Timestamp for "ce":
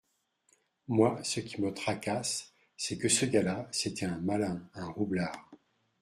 1.23-1.41, 3.07-3.27